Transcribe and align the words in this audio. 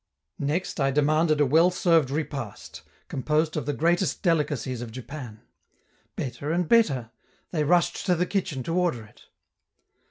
Next 0.39 0.79
I 0.79 0.89
demanded 0.89 1.39
a 1.39 1.45
well 1.45 1.69
served 1.69 2.09
repast, 2.09 2.81
composed 3.07 3.55
of 3.55 3.67
the 3.67 3.73
greatest 3.73 4.23
delicacies 4.23 4.81
of 4.81 4.91
Japan. 4.91 5.41
Better 6.15 6.51
and 6.51 6.67
better! 6.67 7.11
they 7.51 7.63
rushed 7.63 8.03
to 8.07 8.15
the 8.15 8.25
kitchen 8.25 8.63
to 8.63 8.73
order 8.75 9.03
it. 9.03 9.25